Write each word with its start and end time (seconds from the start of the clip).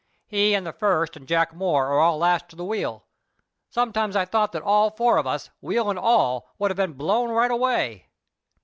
"He 0.25 0.55
and 0.55 0.65
the 0.65 0.73
first 0.73 1.15
and 1.15 1.27
Jack 1.27 1.53
Moore 1.53 1.85
are 1.89 1.99
all 1.99 2.17
lashed 2.17 2.49
to 2.49 2.55
the 2.55 2.65
wheel. 2.65 3.03
Sometimes 3.69 4.15
I 4.15 4.25
thought 4.25 4.51
that 4.53 4.63
all 4.63 4.89
four 4.89 5.17
of 5.17 5.27
us, 5.27 5.51
wheel 5.61 5.91
and 5.91 5.99
all, 5.99 6.49
would 6.57 6.71
have 6.71 6.75
been 6.75 6.93
blown 6.93 7.29
right 7.29 7.51
away. 7.51 8.07